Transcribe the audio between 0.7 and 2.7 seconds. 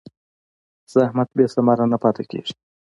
زحمت بېثمره نه پاتې کېږي.